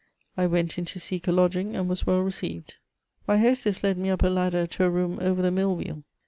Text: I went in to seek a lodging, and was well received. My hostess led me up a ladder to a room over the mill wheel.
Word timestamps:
I 0.35 0.47
went 0.47 0.79
in 0.79 0.85
to 0.85 0.99
seek 0.99 1.27
a 1.27 1.31
lodging, 1.31 1.75
and 1.75 1.87
was 1.87 2.07
well 2.07 2.21
received. 2.21 2.73
My 3.27 3.37
hostess 3.37 3.83
led 3.83 3.99
me 3.99 4.09
up 4.09 4.23
a 4.23 4.29
ladder 4.29 4.65
to 4.65 4.83
a 4.83 4.89
room 4.89 5.19
over 5.21 5.43
the 5.43 5.51
mill 5.51 5.75
wheel. 5.75 6.03